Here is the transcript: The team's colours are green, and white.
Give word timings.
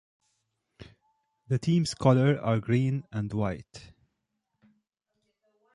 The 1.47 1.59
team's 1.59 1.93
colours 1.93 2.39
are 2.41 2.59
green, 2.59 3.03
and 3.11 3.31
white. 3.31 3.93